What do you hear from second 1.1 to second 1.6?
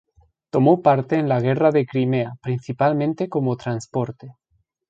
en la